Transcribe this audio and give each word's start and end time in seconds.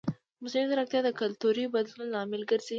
مصنوعي 0.41 0.67
ځیرکتیا 0.71 1.01
د 1.05 1.09
کلتوري 1.19 1.65
بدلون 1.73 2.07
لامل 2.13 2.41
ګرځي. 2.49 2.69